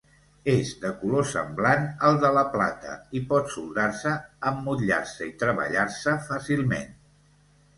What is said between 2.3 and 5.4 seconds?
la plata i pot soldar-se, emmotllar-se i